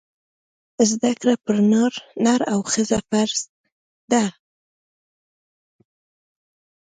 [0.89, 1.57] زده کړه پر
[2.25, 3.41] نر او ښځي فرځ
[4.11, 4.23] ده